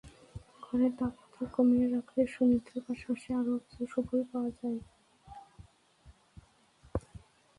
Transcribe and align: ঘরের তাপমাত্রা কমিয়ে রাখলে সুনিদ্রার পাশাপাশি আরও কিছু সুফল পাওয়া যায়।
ঘরের 0.63 0.91
তাপমাত্রা 0.99 1.45
কমিয়ে 1.55 1.87
রাখলে 1.87 2.21
সুনিদ্রার 2.33 2.81
পাশাপাশি 2.87 3.29
আরও 3.39 3.53
কিছু 3.63 3.83
সুফল 3.93 4.19
পাওয়া 4.31 4.51
যায়। 4.59 4.79